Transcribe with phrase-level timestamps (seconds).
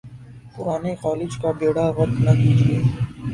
[0.53, 2.77] پرانے کالج کا بیڑہ غرق نہ کیجئے۔